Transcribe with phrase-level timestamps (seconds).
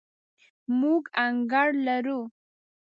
[0.79, 2.19] موږ انګړ لرو